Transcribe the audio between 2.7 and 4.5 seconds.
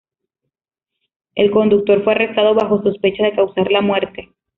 sospecha de causar la muerte.